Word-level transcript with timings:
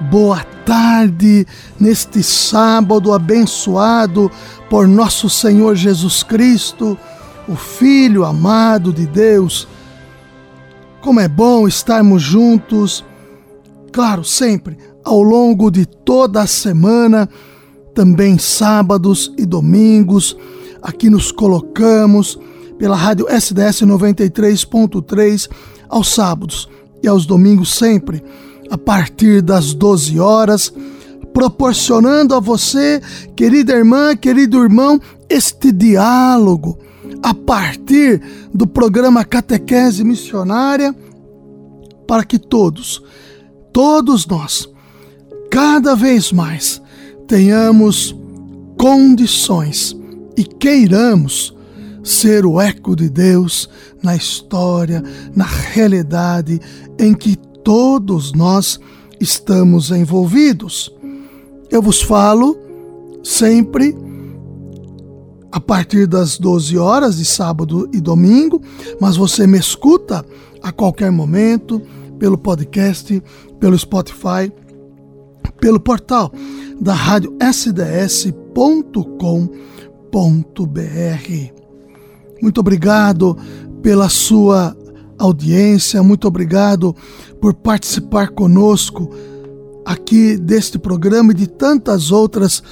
Boa 0.00 0.44
tarde 0.64 1.44
neste 1.78 2.22
sábado 2.22 3.12
abençoado 3.12 4.30
por 4.70 4.86
nosso 4.86 5.28
Senhor 5.28 5.74
Jesus 5.74 6.22
Cristo, 6.22 6.96
o 7.48 7.56
Filho 7.56 8.24
amado 8.24 8.92
de 8.92 9.06
Deus. 9.06 9.66
Como 11.00 11.18
é 11.18 11.26
bom 11.26 11.66
estarmos 11.66 12.22
juntos, 12.22 13.04
claro, 13.92 14.22
sempre, 14.22 14.78
ao 15.04 15.20
longo 15.20 15.68
de 15.68 15.84
toda 15.84 16.42
a 16.42 16.46
semana, 16.46 17.28
também 17.92 18.38
sábados 18.38 19.34
e 19.36 19.44
domingos, 19.44 20.36
aqui 20.80 21.10
nos 21.10 21.32
colocamos 21.32 22.38
pela 22.78 22.94
rádio 22.94 23.26
SDS 23.28 23.82
93.3 23.82 25.50
aos 25.88 26.14
sábados 26.14 26.68
e 27.02 27.08
aos 27.08 27.26
domingos 27.26 27.74
sempre 27.74 28.22
a 28.70 28.76
partir 28.76 29.42
das 29.42 29.74
12 29.74 30.18
horas, 30.18 30.72
proporcionando 31.32 32.34
a 32.34 32.40
você, 32.40 33.00
querida 33.36 33.72
irmã, 33.72 34.16
querido 34.16 34.62
irmão, 34.62 35.00
este 35.28 35.70
diálogo 35.70 36.78
a 37.22 37.34
partir 37.34 38.20
do 38.52 38.66
programa 38.66 39.24
Catequese 39.24 40.04
Missionária, 40.04 40.94
para 42.06 42.24
que 42.24 42.38
todos, 42.38 43.02
todos 43.72 44.26
nós, 44.26 44.68
cada 45.50 45.94
vez 45.94 46.32
mais, 46.32 46.80
tenhamos 47.26 48.16
condições 48.78 49.96
e 50.36 50.44
queiramos 50.44 51.54
ser 52.02 52.46
o 52.46 52.60
eco 52.60 52.96
de 52.96 53.08
Deus 53.08 53.68
na 54.02 54.16
história, 54.16 55.02
na 55.34 55.44
realidade 55.44 56.60
em 56.98 57.12
que 57.12 57.36
todos 57.68 58.32
nós 58.32 58.80
estamos 59.20 59.90
envolvidos. 59.90 60.90
Eu 61.70 61.82
vos 61.82 62.00
falo 62.00 62.56
sempre 63.22 63.94
a 65.52 65.60
partir 65.60 66.06
das 66.06 66.38
12 66.38 66.78
horas 66.78 67.18
de 67.18 67.26
sábado 67.26 67.86
e 67.92 68.00
domingo, 68.00 68.62
mas 68.98 69.18
você 69.18 69.46
me 69.46 69.58
escuta 69.58 70.24
a 70.62 70.72
qualquer 70.72 71.12
momento 71.12 71.82
pelo 72.18 72.38
podcast, 72.38 73.22
pelo 73.60 73.78
Spotify, 73.78 74.50
pelo 75.60 75.78
portal 75.78 76.32
da 76.80 76.94
rádio 76.94 77.36
sds.com.br. 77.52 78.32
Muito 82.40 82.60
obrigado 82.60 83.36
pela 83.82 84.08
sua 84.08 84.74
audiência, 85.18 86.02
muito 86.02 86.28
obrigado 86.28 86.94
por 87.40 87.54
participar 87.54 88.28
conosco 88.30 89.10
aqui 89.84 90.36
deste 90.36 90.78
programa 90.78 91.32
e 91.32 91.34
de 91.34 91.46
tantas 91.46 92.10
outras 92.10 92.62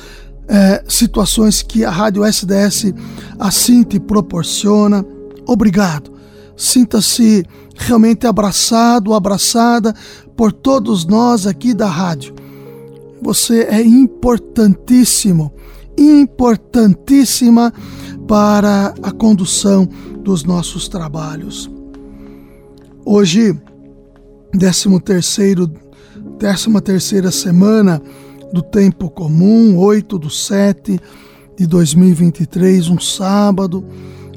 é, 0.48 0.84
situações 0.88 1.62
que 1.62 1.84
a 1.84 1.90
Rádio 1.90 2.24
SDS 2.24 2.94
assim 3.38 3.82
te 3.82 3.98
proporciona. 3.98 5.04
Obrigado. 5.46 6.12
Sinta-se 6.56 7.44
realmente 7.76 8.26
abraçado, 8.26 9.12
abraçada 9.12 9.94
por 10.36 10.52
todos 10.52 11.04
nós 11.04 11.46
aqui 11.46 11.74
da 11.74 11.88
rádio. 11.88 12.34
Você 13.22 13.62
é 13.62 13.82
importantíssimo, 13.82 15.52
importantíssima 15.98 17.72
para 18.26 18.94
a 19.02 19.10
condução 19.10 19.88
dos 20.22 20.44
nossos 20.44 20.88
trabalhos. 20.88 21.75
Hoje, 23.08 23.56
13 24.50 24.98
terceiro, 24.98 25.70
décima 26.40 26.80
terceira 26.80 27.30
semana 27.30 28.02
do 28.52 28.60
tempo 28.60 29.08
comum, 29.08 29.78
8 29.78 30.18
do 30.18 30.28
7 30.28 30.98
de 31.56 31.66
2023, 31.68 32.88
um 32.88 32.98
sábado. 32.98 33.84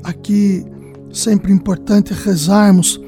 Aqui 0.04 0.64
sempre 1.12 1.52
importante 1.52 2.14
rezarmos 2.14 3.02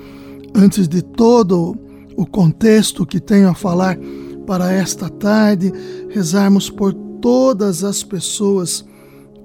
antes 0.56 0.88
de 0.88 1.04
todo 1.04 1.78
o 2.18 2.26
contexto 2.26 3.06
que 3.06 3.20
tenho 3.20 3.48
a 3.48 3.54
falar 3.54 4.00
para 4.48 4.74
esta 4.74 5.10
tarde, 5.10 5.72
rezarmos 6.10 6.72
por 6.72 6.92
todas 7.22 7.84
as 7.84 8.02
pessoas 8.02 8.84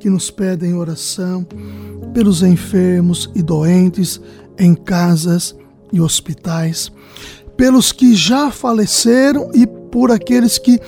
que 0.01 0.09
nos 0.09 0.31
pedem 0.31 0.73
oração, 0.73 1.47
pelos 2.15 2.43
enfermos 2.43 3.31
e 3.35 3.43
doentes 3.43 4.19
em 4.59 4.75
casas 4.75 5.55
e 5.93 6.01
hospitais, 6.01 6.91
pelos 7.57 7.93
que 7.93 8.15
já 8.15 8.51
faleceram 8.51 9.51
e 9.55 9.67
por 9.67 10.11
aqueles 10.11 10.59
que 10.59 10.81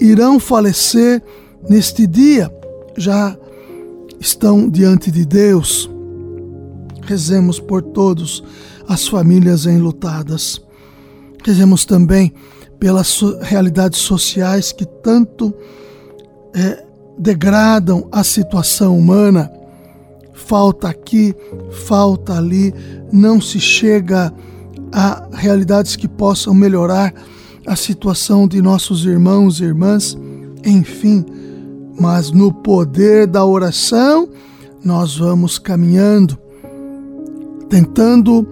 irão 0.00 0.38
falecer 0.38 1.22
neste 1.68 2.06
dia, 2.06 2.50
já 2.96 3.36
estão 4.20 4.68
diante 4.68 5.10
de 5.10 5.24
Deus. 5.24 5.90
Rezemos 7.02 7.58
por 7.60 7.82
todos 7.82 8.42
as 8.88 9.06
famílias 9.06 9.66
enlutadas. 9.66 10.60
Rezemos 11.44 11.84
também 11.84 12.32
pelas 12.78 13.20
realidades 13.42 14.00
sociais 14.00 14.72
que 14.72 14.84
tanto 14.84 15.54
é, 16.54 16.84
degradam 17.18 18.08
a 18.12 18.22
situação 18.22 18.98
humana 18.98 19.50
falta 20.46 20.88
aqui, 20.88 21.34
falta 21.86 22.36
ali, 22.36 22.72
não 23.12 23.40
se 23.40 23.58
chega 23.58 24.32
a 24.92 25.28
realidades 25.32 25.96
que 25.96 26.06
possam 26.06 26.54
melhorar 26.54 27.12
a 27.66 27.74
situação 27.74 28.46
de 28.46 28.62
nossos 28.62 29.04
irmãos 29.04 29.60
e 29.60 29.64
irmãs, 29.64 30.16
enfim, 30.64 31.24
mas 31.98 32.30
no 32.30 32.52
poder 32.52 33.26
da 33.26 33.44
oração 33.44 34.28
nós 34.84 35.16
vamos 35.16 35.58
caminhando, 35.58 36.38
tentando 37.68 38.46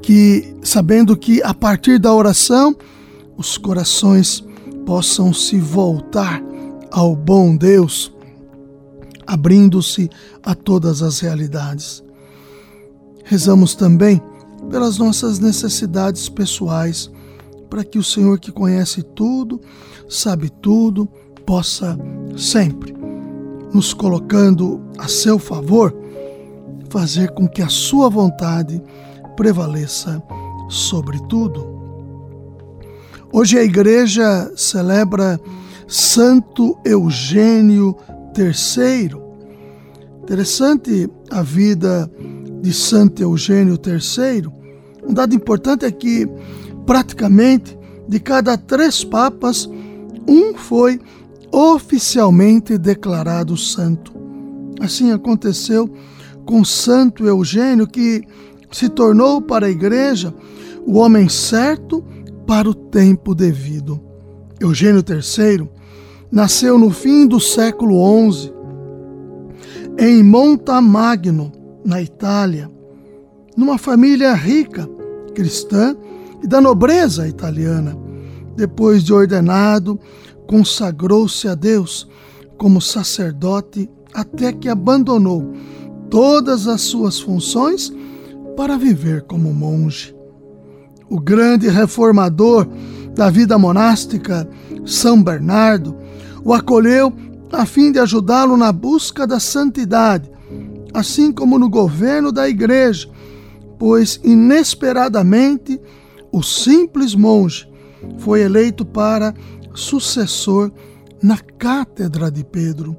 que, 0.00 0.54
sabendo 0.62 1.16
que 1.16 1.42
a 1.42 1.52
partir 1.52 1.98
da 1.98 2.14
oração 2.14 2.76
os 3.36 3.58
corações 3.58 4.44
possam 4.86 5.32
se 5.32 5.58
voltar 5.58 6.40
ao 6.90 7.16
bom 7.16 7.56
Deus 7.56 8.12
abrindo-se 9.32 10.10
a 10.42 10.54
todas 10.54 11.00
as 11.00 11.20
realidades. 11.20 12.04
Rezamos 13.24 13.74
também 13.74 14.20
pelas 14.70 14.98
nossas 14.98 15.38
necessidades 15.38 16.28
pessoais, 16.28 17.10
para 17.70 17.82
que 17.82 17.98
o 17.98 18.04
Senhor, 18.04 18.38
que 18.38 18.52
conhece 18.52 19.02
tudo, 19.02 19.58
sabe 20.06 20.50
tudo, 20.50 21.08
possa 21.46 21.98
sempre, 22.36 22.94
nos 23.72 23.94
colocando 23.94 24.82
a 24.98 25.08
seu 25.08 25.38
favor, 25.38 25.96
fazer 26.90 27.30
com 27.30 27.48
que 27.48 27.62
a 27.62 27.70
sua 27.70 28.10
vontade 28.10 28.82
prevaleça 29.34 30.22
sobre 30.68 31.18
tudo. 31.26 31.66
Hoje 33.32 33.58
a 33.58 33.64
igreja 33.64 34.52
celebra 34.56 35.40
Santo 35.88 36.78
Eugênio 36.84 37.96
III. 38.36 39.21
Interessante 40.22 41.10
a 41.30 41.42
vida 41.42 42.10
de 42.62 42.72
Santo 42.72 43.22
Eugênio 43.22 43.74
III. 43.74 44.46
Um 45.06 45.12
dado 45.12 45.34
importante 45.34 45.84
é 45.84 45.90
que, 45.90 46.28
praticamente, 46.86 47.76
de 48.08 48.20
cada 48.20 48.56
três 48.56 49.02
papas, 49.02 49.68
um 50.28 50.54
foi 50.54 51.00
oficialmente 51.50 52.78
declarado 52.78 53.56
santo. 53.56 54.12
Assim 54.80 55.10
aconteceu 55.10 55.92
com 56.46 56.64
Santo 56.64 57.26
Eugênio, 57.26 57.86
que 57.86 58.22
se 58.70 58.88
tornou 58.88 59.42
para 59.42 59.66
a 59.66 59.70
igreja 59.70 60.32
o 60.86 60.98
homem 60.98 61.28
certo 61.28 62.02
para 62.46 62.68
o 62.68 62.74
tempo 62.74 63.34
devido. 63.34 64.00
Eugênio 64.60 65.02
III 65.06 65.68
nasceu 66.30 66.78
no 66.78 66.90
fim 66.90 67.26
do 67.26 67.38
século 67.38 68.30
XI, 68.32 68.52
em 69.98 70.22
Montamagno, 70.22 71.52
na 71.84 72.00
Itália, 72.00 72.70
numa 73.56 73.76
família 73.78 74.32
rica, 74.34 74.88
cristã 75.34 75.96
e 76.42 76.46
da 76.46 76.60
nobreza 76.60 77.28
italiana. 77.28 77.96
Depois 78.56 79.02
de 79.02 79.12
ordenado, 79.12 79.98
consagrou-se 80.46 81.48
a 81.48 81.54
Deus 81.54 82.08
como 82.56 82.80
sacerdote 82.80 83.88
até 84.14 84.52
que 84.52 84.68
abandonou 84.68 85.52
todas 86.10 86.68
as 86.68 86.82
suas 86.82 87.18
funções 87.18 87.92
para 88.56 88.76
viver 88.76 89.22
como 89.22 89.52
monge. 89.52 90.14
O 91.08 91.18
grande 91.18 91.68
reformador 91.68 92.66
da 93.14 93.30
vida 93.30 93.58
monástica, 93.58 94.48
São 94.84 95.22
Bernardo, 95.22 95.96
o 96.44 96.52
acolheu 96.52 97.12
a 97.52 97.66
fim 97.66 97.92
de 97.92 97.98
ajudá-lo 97.98 98.56
na 98.56 98.72
busca 98.72 99.26
da 99.26 99.38
santidade, 99.38 100.30
assim 100.94 101.30
como 101.30 101.58
no 101.58 101.68
governo 101.68 102.32
da 102.32 102.48
igreja, 102.48 103.08
pois 103.78 104.18
inesperadamente 104.24 105.78
o 106.32 106.42
simples 106.42 107.14
monge 107.14 107.68
foi 108.18 108.40
eleito 108.40 108.84
para 108.84 109.34
sucessor 109.74 110.72
na 111.22 111.38
cátedra 111.38 112.30
de 112.30 112.42
Pedro. 112.42 112.96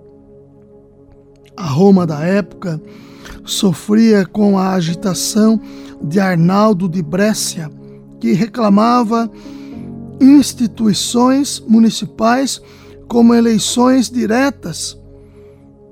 A 1.58 1.68
Roma 1.68 2.06
da 2.06 2.22
época 2.22 2.82
sofria 3.44 4.26
com 4.26 4.58
a 4.58 4.74
agitação 4.74 5.60
de 6.02 6.20
Arnaldo 6.20 6.88
de 6.88 7.02
Brescia, 7.02 7.70
que 8.20 8.34
reclamava 8.34 9.30
instituições 10.22 11.60
municipais 11.68 12.62
como 13.14 13.36
eleições 13.36 14.10
diretas 14.10 15.00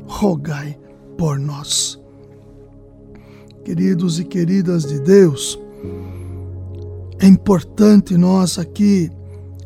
rogai 0.05 0.77
por 1.17 1.39
nós. 1.39 1.99
Queridos 3.63 4.19
e 4.19 4.23
queridas 4.23 4.85
de 4.85 4.99
Deus, 4.99 5.59
é 7.19 7.27
importante 7.27 8.15
nós 8.17 8.59
aqui 8.59 9.09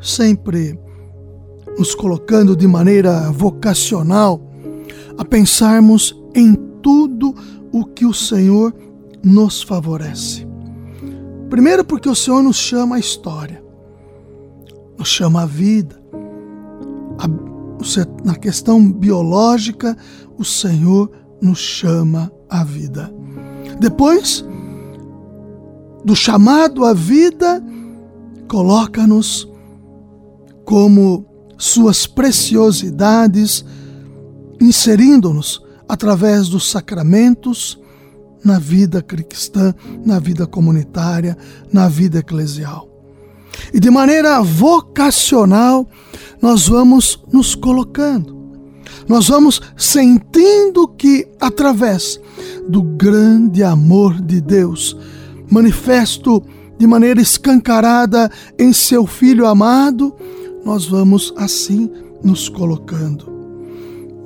sempre 0.01 0.79
nos 1.77 1.95
colocando 1.95 2.55
de 2.55 2.67
maneira 2.67 3.31
vocacional 3.31 4.41
a 5.17 5.25
pensarmos 5.25 6.15
em 6.33 6.55
tudo 6.81 7.33
o 7.71 7.85
que 7.85 8.05
o 8.05 8.13
Senhor 8.13 8.73
nos 9.23 9.61
favorece. 9.61 10.47
Primeiro, 11.49 11.83
porque 11.83 12.07
o 12.07 12.15
Senhor 12.15 12.41
nos 12.43 12.57
chama 12.57 12.95
a 12.95 12.99
história, 12.99 13.63
nos 14.97 15.07
chama 15.07 15.43
a 15.43 15.45
vida. 15.45 15.99
Na 18.23 18.35
questão 18.35 18.91
biológica, 18.91 19.97
o 20.37 20.45
Senhor 20.45 21.11
nos 21.41 21.59
chama 21.59 22.31
a 22.49 22.63
vida. 22.63 23.11
Depois, 23.79 24.45
do 26.03 26.15
chamado 26.15 26.85
à 26.85 26.93
vida, 26.93 27.63
coloca-nos 28.47 29.49
como 30.65 31.25
suas 31.59 32.07
preciosidades, 32.07 33.65
inserindo-nos 34.61 35.61
através 35.87 36.47
dos 36.47 36.71
sacramentos 36.71 37.77
na 38.43 38.57
vida 38.57 39.01
cristã, 39.01 39.75
na 40.05 40.19
vida 40.19 40.47
comunitária, 40.47 41.37
na 41.71 41.89
vida 41.89 42.19
eclesial. 42.19 42.87
E 43.73 43.79
de 43.79 43.89
maneira 43.89 44.41
vocacional, 44.41 45.85
nós 46.41 46.69
vamos 46.69 47.21
nos 47.31 47.55
colocando, 47.55 48.39
nós 49.05 49.27
vamos 49.27 49.61
sentindo 49.75 50.87
que, 50.87 51.27
através 51.41 52.19
do 52.69 52.81
grande 52.81 53.63
amor 53.63 54.21
de 54.21 54.39
Deus, 54.39 54.95
manifesto 55.51 56.41
de 56.77 56.87
maneira 56.87 57.19
escancarada 57.19 58.31
em 58.57 58.71
seu 58.71 59.05
Filho 59.05 59.45
amado, 59.45 60.15
nós 60.63 60.85
vamos 60.85 61.33
assim 61.37 61.89
nos 62.23 62.49
colocando. 62.49 63.31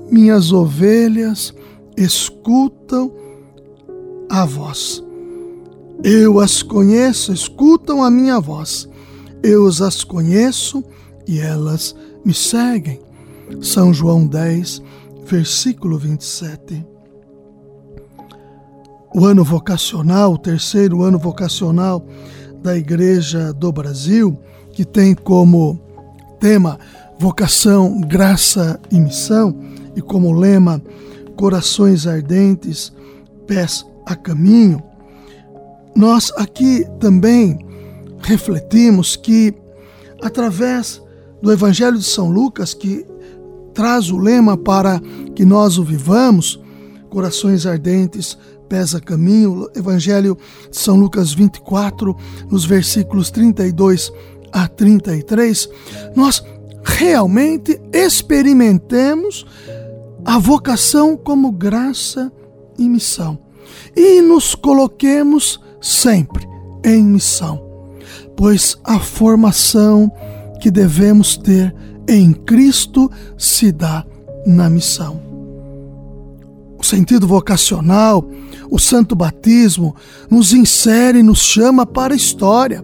Minhas 0.09 0.51
ovelhas 0.51 1.53
escutam 1.97 3.11
a 4.29 4.45
voz. 4.45 5.03
Eu 6.03 6.39
as 6.39 6.61
conheço, 6.61 7.31
escutam 7.31 8.03
a 8.03 8.11
minha 8.11 8.39
voz. 8.39 8.87
Eu 9.41 9.67
as 9.67 10.03
conheço 10.03 10.83
e 11.27 11.39
elas 11.39 11.95
me 12.25 12.33
seguem. 12.33 12.99
São 13.61 13.93
João 13.93 14.25
10, 14.25 14.81
versículo 15.25 15.97
27 15.97 16.93
o 19.13 19.25
ano 19.25 19.43
vocacional, 19.43 20.33
o 20.33 20.37
terceiro 20.37 21.03
ano 21.03 21.19
vocacional 21.19 22.03
da 22.63 22.75
Igreja 22.75 23.53
do 23.53 23.71
Brasil, 23.71 24.37
que 24.71 24.83
tem 24.83 25.13
como 25.13 25.79
tema 26.43 26.77
vocação, 27.17 28.01
graça 28.01 28.77
e 28.91 28.99
missão, 28.99 29.55
e 29.95 30.01
como 30.01 30.33
lema 30.33 30.83
corações 31.37 32.05
ardentes, 32.05 32.91
pés 33.47 33.85
a 34.05 34.13
caminho. 34.13 34.83
Nós 35.95 36.33
aqui 36.35 36.85
também 36.99 37.65
refletimos 38.19 39.15
que, 39.15 39.53
através 40.21 41.01
do 41.41 41.49
Evangelho 41.49 41.97
de 41.97 42.03
São 42.03 42.29
Lucas, 42.29 42.73
que 42.73 43.05
traz 43.73 44.09
o 44.11 44.17
lema 44.17 44.57
para 44.57 45.01
que 45.33 45.45
nós 45.45 45.77
o 45.77 45.83
vivamos, 45.85 46.59
corações 47.09 47.65
ardentes, 47.65 48.37
pesa 48.67 48.99
caminho, 48.99 49.69
Evangelho 49.73 50.37
de 50.69 50.77
São 50.77 50.97
Lucas 50.97 51.31
24, 51.31 52.13
nos 52.51 52.65
versículos 52.65 53.31
32 53.31 54.11
a 54.53 54.67
33, 54.67 55.67
nós 56.15 56.43
realmente 56.83 57.81
experimentemos 57.91 59.45
a 60.23 60.37
vocação 60.37 61.17
como 61.17 61.51
graça 61.51 62.31
e 62.77 62.87
missão 62.87 63.39
e 63.95 64.21
nos 64.21 64.55
coloquemos 64.55 65.59
sempre 65.81 66.47
em 66.83 67.03
missão, 67.03 67.61
pois 68.35 68.77
a 68.83 68.99
formação 68.99 70.11
que 70.59 70.71
devemos 70.71 71.37
ter 71.37 71.75
em 72.07 72.33
Cristo 72.33 73.09
se 73.37 73.71
dá 73.71 74.05
na 74.45 74.69
missão. 74.69 75.21
O 76.77 76.83
sentido 76.83 77.25
vocacional, 77.25 78.27
o 78.69 78.77
santo 78.77 79.15
batismo, 79.15 79.95
nos 80.29 80.51
insere, 80.51 81.23
nos 81.23 81.39
chama 81.39 81.85
para 81.85 82.13
a 82.13 82.17
história. 82.17 82.83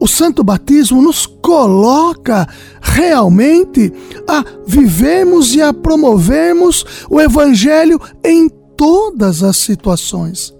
O 0.00 0.06
santo 0.06 0.44
batismo 0.44 1.02
nos 1.02 1.26
coloca 1.26 2.46
realmente 2.80 3.92
a 4.28 4.44
vivermos 4.66 5.54
e 5.54 5.62
a 5.62 5.72
promovermos 5.72 6.84
o 7.10 7.20
evangelho 7.20 8.00
em 8.24 8.48
todas 8.76 9.42
as 9.42 9.56
situações. 9.56 10.54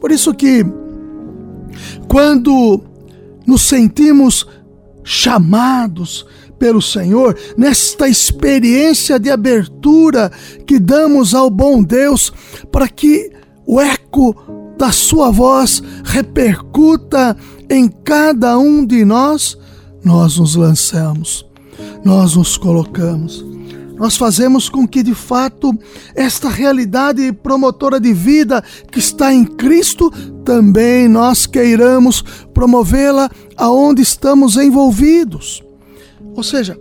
Por 0.00 0.10
isso 0.10 0.34
que 0.34 0.64
quando 2.08 2.80
nos 3.46 3.62
sentimos 3.62 4.46
chamados 5.04 6.26
pelo 6.58 6.82
Senhor, 6.82 7.38
nesta 7.56 8.08
experiência 8.08 9.18
de 9.18 9.30
abertura 9.30 10.30
que 10.66 10.78
damos 10.78 11.34
ao 11.34 11.48
bom 11.48 11.82
Deus, 11.82 12.32
para 12.70 12.86
que 12.88 13.30
o 13.64 13.80
eco 13.80 14.36
da 14.76 14.92
Sua 14.92 15.30
voz 15.30 15.82
repercuta 16.04 17.36
em 17.70 17.88
cada 17.88 18.58
um 18.58 18.84
de 18.84 19.04
nós, 19.04 19.56
nós 20.04 20.36
nos 20.36 20.56
lançamos, 20.56 21.46
nós 22.04 22.34
nos 22.34 22.56
colocamos. 22.56 23.48
Nós 23.96 24.16
fazemos 24.16 24.68
com 24.70 24.88
que 24.88 25.02
de 25.02 25.14
fato 25.14 25.78
esta 26.14 26.48
realidade 26.48 27.32
promotora 27.34 28.00
de 28.00 28.14
vida 28.14 28.64
que 28.90 28.98
está 28.98 29.32
em 29.32 29.44
Cristo 29.44 30.10
também 30.42 31.06
nós 31.06 31.46
queiramos 31.46 32.24
promovê-la 32.54 33.30
aonde 33.58 34.00
estamos 34.00 34.56
envolvidos. 34.56 35.62
Ou 36.34 36.42
seja, 36.42 36.78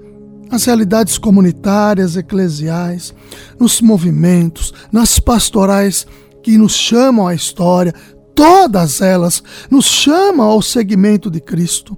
nas 0.50 0.63
realidades 0.63 1.17
comunitárias, 1.17 2.15
eclesiais, 2.15 3.13
nos 3.60 3.81
movimentos, 3.81 4.74
nas 4.89 5.19
pastorais 5.19 6.08
que 6.41 6.58
nos 6.58 6.74
chamam 6.74 7.27
à 7.27 7.36
história, 7.36 7.93
todas 8.39 9.01
elas 9.01 9.43
nos 9.69 9.84
chamam 9.84 10.48
ao 10.48 10.62
segmento 10.62 11.29
de 11.29 11.41
Cristo, 11.41 11.98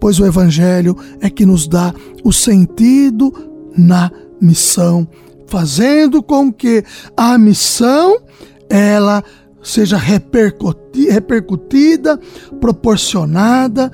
pois 0.00 0.18
o 0.18 0.26
Evangelho 0.26 0.96
é 1.20 1.30
que 1.30 1.46
nos 1.46 1.68
dá 1.68 1.94
o 2.24 2.32
sentido 2.32 3.32
na 3.78 4.10
missão, 4.40 5.06
fazendo 5.46 6.24
com 6.24 6.52
que 6.52 6.82
a 7.16 7.38
missão 7.38 8.20
ela 8.68 9.22
seja 9.62 9.96
repercutida, 9.96 12.18
proporcionada, 12.60 13.92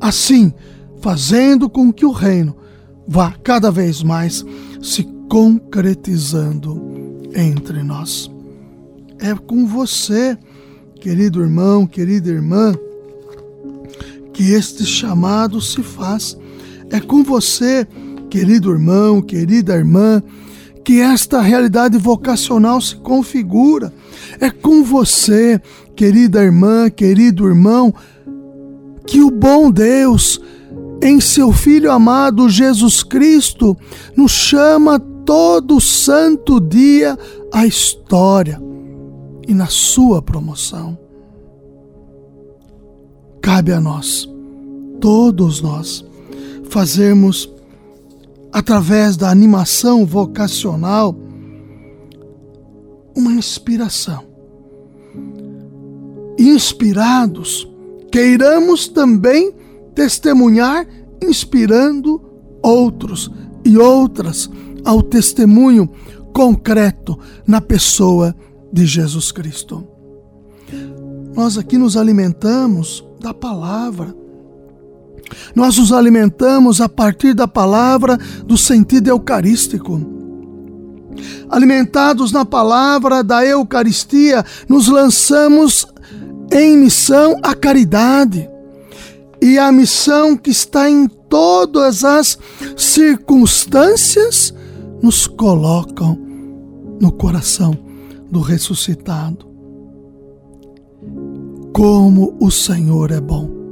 assim, 0.00 0.54
fazendo 1.00 1.68
com 1.68 1.92
que 1.92 2.06
o 2.06 2.12
reino 2.12 2.56
vá 3.08 3.34
cada 3.42 3.72
vez 3.72 4.04
mais 4.04 4.44
se 4.80 5.02
concretizando 5.28 6.80
entre 7.34 7.82
nós. 7.82 8.30
É 9.18 9.34
com 9.34 9.66
você, 9.66 10.38
querido 11.04 11.42
irmão, 11.42 11.86
querida 11.86 12.30
irmã, 12.30 12.74
que 14.32 14.52
este 14.52 14.86
chamado 14.86 15.60
se 15.60 15.82
faz. 15.82 16.34
É 16.88 16.98
com 16.98 17.22
você, 17.22 17.86
querido 18.30 18.70
irmão, 18.70 19.20
querida 19.20 19.74
irmã, 19.74 20.22
que 20.82 21.02
esta 21.02 21.42
realidade 21.42 21.98
vocacional 21.98 22.80
se 22.80 22.96
configura. 22.96 23.92
É 24.40 24.48
com 24.48 24.82
você, 24.82 25.60
querida 25.94 26.42
irmã, 26.42 26.88
querido 26.88 27.46
irmão, 27.46 27.92
que 29.06 29.20
o 29.20 29.30
bom 29.30 29.70
Deus, 29.70 30.40
em 31.02 31.20
seu 31.20 31.52
Filho 31.52 31.92
amado 31.92 32.48
Jesus 32.48 33.02
Cristo, 33.02 33.76
nos 34.16 34.32
chama 34.32 34.98
todo 34.98 35.82
santo 35.82 36.58
dia 36.58 37.18
à 37.52 37.66
história 37.66 38.58
e 39.46 39.54
na 39.54 39.66
sua 39.66 40.22
promoção. 40.22 40.98
Cabe 43.40 43.72
a 43.72 43.80
nós, 43.80 44.28
todos 45.00 45.60
nós, 45.60 46.04
fazermos 46.70 47.52
através 48.52 49.16
da 49.16 49.30
animação 49.30 50.06
vocacional, 50.06 51.14
uma 53.14 53.32
inspiração. 53.32 54.24
Inspirados, 56.38 57.68
queiramos 58.10 58.88
também 58.88 59.52
testemunhar, 59.94 60.86
inspirando 61.22 62.20
outros 62.62 63.30
e 63.64 63.76
outras 63.78 64.50
ao 64.84 65.02
testemunho 65.02 65.88
concreto 66.32 67.18
na 67.46 67.60
pessoa 67.60 68.34
Jesus 68.82 69.30
Cristo. 69.30 69.86
Nós 71.34 71.56
aqui 71.56 71.78
nos 71.78 71.96
alimentamos 71.96 73.04
da 73.20 73.32
palavra 73.32 74.24
nós 75.54 75.78
nos 75.78 75.92
alimentamos 75.92 76.80
a 76.80 76.88
partir 76.88 77.34
da 77.34 77.46
palavra 77.46 78.18
do 78.44 78.56
sentido 78.56 79.08
eucarístico. 79.08 80.00
Alimentados 81.48 82.32
na 82.32 82.44
palavra 82.44 83.22
da 83.22 83.44
Eucaristia, 83.44 84.44
nos 84.68 84.88
lançamos 84.88 85.86
em 86.52 86.76
missão 86.76 87.38
à 87.42 87.54
caridade. 87.54 88.48
E 89.40 89.58
a 89.58 89.70
missão 89.70 90.36
que 90.36 90.50
está 90.50 90.90
em 90.90 91.06
todas 91.06 92.02
as 92.02 92.38
circunstâncias 92.76 94.52
nos 95.02 95.26
colocam 95.26 96.18
no 97.00 97.12
coração 97.12 97.83
do 98.34 98.40
ressuscitado. 98.40 99.46
Como 101.72 102.36
o 102.38 102.50
Senhor 102.50 103.10
é 103.10 103.20
bom 103.20 103.64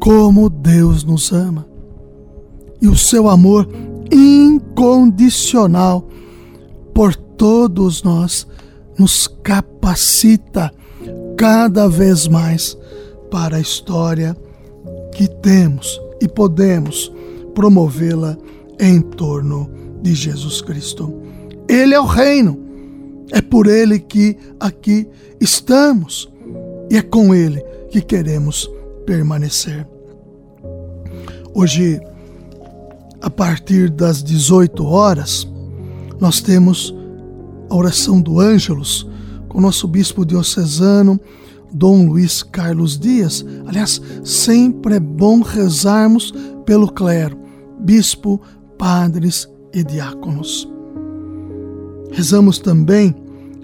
como 0.00 0.48
Deus 0.48 1.04
nos 1.04 1.30
ama. 1.30 1.68
E 2.80 2.88
o 2.88 2.96
seu 2.96 3.28
amor 3.28 3.68
incondicional 4.10 6.08
por 6.94 7.14
todos 7.14 8.02
nós 8.02 8.46
nos 8.98 9.28
capacita 9.42 10.72
cada 11.36 11.86
vez 11.88 12.26
mais 12.26 12.76
para 13.30 13.58
a 13.58 13.60
história 13.60 14.34
que 15.14 15.28
temos 15.28 16.00
e 16.20 16.26
podemos 16.26 17.12
promovê-la 17.54 18.36
em 18.78 19.00
torno 19.00 19.70
de 20.02 20.14
Jesus 20.14 20.62
Cristo. 20.62 21.14
Ele 21.68 21.94
é 21.94 22.00
o 22.00 22.06
reino, 22.06 22.58
é 23.32 23.40
por 23.40 23.66
ele 23.66 23.98
que 23.98 24.36
aqui 24.58 25.06
estamos 25.40 26.30
e 26.90 26.96
é 26.96 27.02
com 27.02 27.34
ele 27.34 27.60
que 27.90 28.00
queremos 28.00 28.68
permanecer. 29.06 29.86
Hoje, 31.54 32.00
a 33.20 33.30
partir 33.30 33.90
das 33.90 34.22
18 34.22 34.84
horas, 34.84 35.46
nós 36.20 36.40
temos 36.40 36.94
a 37.68 37.74
oração 37.74 38.20
do 38.20 38.40
Ângelus 38.40 39.08
com 39.48 39.60
nosso 39.60 39.86
bispo 39.88 40.24
diocesano, 40.24 41.20
Dom 41.72 42.06
Luiz 42.06 42.42
Carlos 42.42 42.98
Dias. 42.98 43.44
Aliás, 43.66 44.00
sempre 44.24 44.94
é 44.94 45.00
bom 45.00 45.40
rezarmos 45.40 46.32
pelo 46.64 46.90
clero, 46.90 47.38
bispo, 47.80 48.40
padres 48.78 49.48
e 49.72 49.84
diáconos. 49.84 50.68
Rezamos 52.12 52.58
também 52.58 53.14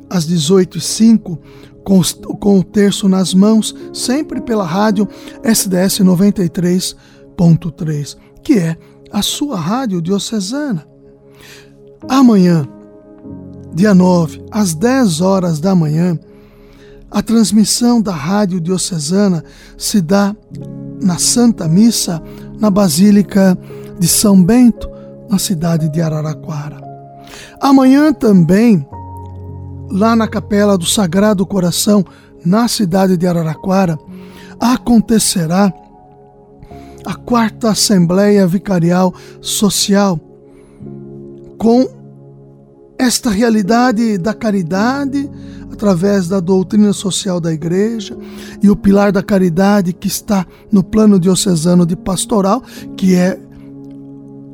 às 0.08 0.28
18h05 0.28 1.38
com, 1.86 2.02
com 2.40 2.58
o 2.58 2.64
terço 2.64 3.08
nas 3.08 3.32
mãos, 3.32 3.72
sempre 3.92 4.40
pela 4.40 4.64
rádio 4.64 5.08
SDS 5.44 6.00
93.3, 6.00 8.16
que 8.42 8.54
é 8.54 8.76
a 9.12 9.22
sua 9.22 9.56
rádio 9.56 10.02
diocesana. 10.02 10.84
Amanhã, 12.08 12.66
dia 13.72 13.94
9, 13.94 14.44
às 14.50 14.74
10 14.74 15.20
horas 15.20 15.60
da 15.60 15.76
manhã, 15.76 16.18
a 17.08 17.22
transmissão 17.22 18.02
da 18.02 18.12
rádio 18.12 18.60
diocesana 18.60 19.44
se 19.78 20.00
dá 20.00 20.34
na 21.00 21.18
Santa 21.18 21.68
Missa, 21.68 22.20
na 22.58 22.68
Basílica 22.68 23.56
de 23.98 24.08
São 24.08 24.42
Bento, 24.42 24.90
na 25.30 25.38
cidade 25.38 25.88
de 25.88 26.00
Araraquara. 26.00 26.80
Amanhã 27.60 28.12
também 28.12 28.84
lá 29.90 30.16
na 30.16 30.28
capela 30.28 30.76
do 30.76 30.86
Sagrado 30.86 31.46
Coração, 31.46 32.04
na 32.44 32.68
cidade 32.68 33.16
de 33.16 33.26
Araraquara, 33.26 33.98
acontecerá 34.60 35.72
a 37.04 37.14
quarta 37.14 37.70
Assembleia 37.70 38.46
Vicarial 38.46 39.14
Social. 39.40 40.18
Com 41.58 41.88
esta 42.98 43.30
realidade 43.30 44.18
da 44.18 44.34
caridade 44.34 45.30
através 45.70 46.26
da 46.28 46.40
doutrina 46.40 46.92
social 46.92 47.38
da 47.38 47.52
igreja 47.52 48.16
e 48.62 48.70
o 48.70 48.76
pilar 48.76 49.12
da 49.12 49.22
caridade 49.22 49.92
que 49.92 50.08
está 50.08 50.46
no 50.72 50.82
plano 50.82 51.20
diocesano 51.20 51.84
de 51.84 51.94
pastoral, 51.94 52.62
que 52.96 53.14
é 53.14 53.38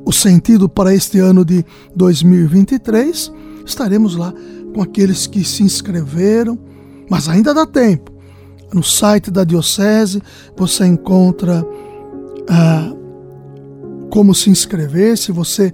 o 0.04 0.12
sentido 0.12 0.68
para 0.68 0.92
este 0.92 1.20
ano 1.20 1.44
de 1.44 1.64
2023, 1.94 3.32
estaremos 3.64 4.16
lá 4.16 4.34
com 4.72 4.82
aqueles 4.82 5.26
que 5.26 5.44
se 5.44 5.62
inscreveram, 5.62 6.58
mas 7.08 7.28
ainda 7.28 7.52
dá 7.54 7.66
tempo. 7.66 8.10
No 8.72 8.82
site 8.82 9.30
da 9.30 9.44
Diocese 9.44 10.22
você 10.56 10.86
encontra 10.86 11.64
ah, 12.48 12.92
como 14.10 14.34
se 14.34 14.50
inscrever, 14.50 15.16
se 15.16 15.32
você 15.32 15.72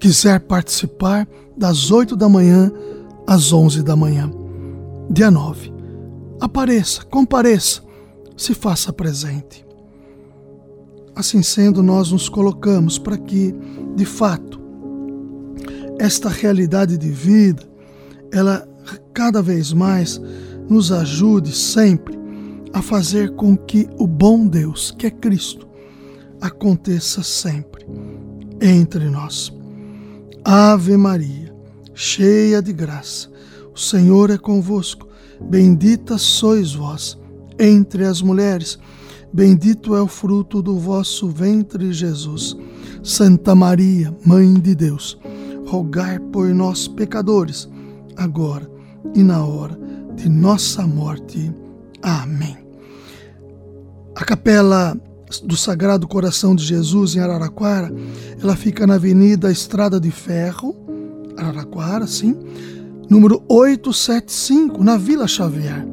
quiser 0.00 0.40
participar, 0.40 1.28
das 1.56 1.90
8 1.90 2.16
da 2.16 2.28
manhã 2.28 2.72
às 3.26 3.52
11 3.52 3.82
da 3.82 3.94
manhã. 3.94 4.30
Dia 5.10 5.30
9. 5.30 5.72
Apareça, 6.40 7.04
compareça, 7.04 7.82
se 8.36 8.54
faça 8.54 8.92
presente. 8.92 9.64
Assim 11.14 11.42
sendo, 11.42 11.82
nós 11.82 12.10
nos 12.10 12.28
colocamos 12.28 12.98
para 12.98 13.18
que, 13.18 13.54
de 13.94 14.04
fato, 14.04 14.60
esta 15.98 16.28
realidade 16.28 16.96
de 16.96 17.10
vida, 17.10 17.62
ela 18.32 18.66
cada 19.14 19.40
vez 19.42 19.72
mais 19.72 20.20
nos 20.68 20.90
ajude 20.90 21.54
sempre 21.54 22.18
a 22.72 22.80
fazer 22.80 23.34
com 23.36 23.56
que 23.56 23.88
o 23.98 24.06
bom 24.06 24.46
Deus, 24.46 24.94
que 24.98 25.06
é 25.06 25.10
Cristo, 25.10 25.68
aconteça 26.40 27.22
sempre 27.22 27.86
entre 28.60 29.08
nós. 29.10 29.52
Ave 30.44 30.96
Maria, 30.96 31.54
cheia 31.94 32.62
de 32.62 32.72
graça, 32.72 33.30
o 33.74 33.78
Senhor 33.78 34.30
é 34.30 34.38
convosco. 34.38 35.06
Bendita 35.40 36.18
sois 36.18 36.72
vós 36.72 37.18
entre 37.58 38.04
as 38.04 38.22
mulheres 38.22 38.78
Bendito 39.34 39.96
é 39.96 40.02
o 40.02 40.06
fruto 40.06 40.60
do 40.60 40.78
vosso 40.78 41.26
ventre, 41.28 41.90
Jesus. 41.90 42.54
Santa 43.02 43.54
Maria, 43.54 44.14
Mãe 44.26 44.52
de 44.52 44.74
Deus, 44.74 45.18
rogai 45.66 46.18
por 46.18 46.48
nós, 46.48 46.86
pecadores, 46.86 47.66
agora 48.16 48.70
e 49.14 49.22
na 49.22 49.44
hora 49.44 49.78
de 50.14 50.28
nossa 50.28 50.86
morte. 50.86 51.52
Amém. 52.02 52.56
A 54.14 54.24
capela 54.24 54.96
do 55.40 55.56
Sagrado 55.56 56.06
Coração 56.06 56.54
de 56.54 56.64
Jesus 56.64 57.16
em 57.16 57.20
Araraquara, 57.20 57.92
ela 58.42 58.54
fica 58.54 58.86
na 58.86 58.94
Avenida 58.94 59.50
Estrada 59.50 59.98
de 59.98 60.10
Ferro, 60.10 60.76
Araraquara, 61.36 62.06
sim, 62.06 62.36
número 63.08 63.42
875, 63.48 64.84
na 64.84 64.96
Vila 64.98 65.26
Xavier. 65.26 65.86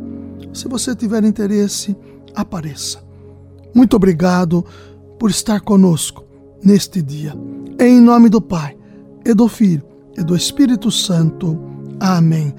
Se 0.53 0.67
você 0.67 0.95
tiver 0.95 1.23
interesse, 1.23 1.95
apareça. 2.35 3.01
Muito 3.73 3.95
obrigado 3.95 4.65
por 5.17 5.29
estar 5.29 5.61
conosco 5.61 6.25
neste 6.63 7.01
dia. 7.01 7.33
Em 7.79 8.01
nome 8.01 8.29
do 8.29 8.41
Pai, 8.41 8.75
e 9.25 9.33
do 9.33 9.47
Filho, 9.47 9.83
e 10.17 10.23
do 10.23 10.35
Espírito 10.35 10.91
Santo. 10.91 11.68
Amém. 11.99 12.53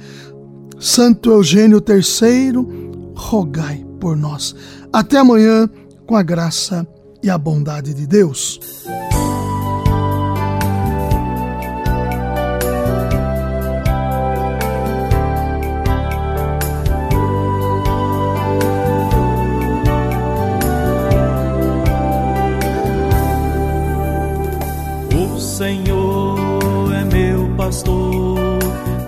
Santo 0.79 1.31
Eugênio 1.31 1.83
III, 1.87 2.53
rogai 3.15 3.85
por 3.99 4.17
nós. 4.17 4.55
Até 4.93 5.19
amanhã, 5.19 5.69
com 6.07 6.17
a 6.17 6.23
graça 6.23 6.87
e 7.23 7.31
a 7.31 7.37
bondade 7.37 7.95
de 7.95 8.07
Deus. 8.07 8.59